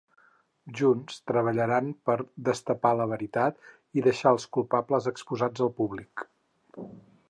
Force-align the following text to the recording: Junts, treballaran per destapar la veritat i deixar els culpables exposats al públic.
Junts, 0.79 1.19
treballaran 1.31 1.91
per 2.09 2.17
destapar 2.49 2.95
la 3.03 3.09
veritat 3.13 3.63
i 4.01 4.07
deixar 4.11 4.35
els 4.37 4.49
culpables 4.59 5.15
exposats 5.17 5.67
al 5.69 5.75
públic. 5.83 6.31